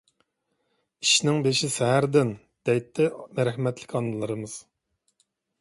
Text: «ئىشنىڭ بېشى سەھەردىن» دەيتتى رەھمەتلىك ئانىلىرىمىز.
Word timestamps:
«ئىشنىڭ 1.05 1.37
بېشى 1.49 1.69
سەھەردىن» 1.75 2.33
دەيتتى 2.71 3.07
رەھمەتلىك 3.51 3.97
ئانىلىرىمىز. 4.01 4.61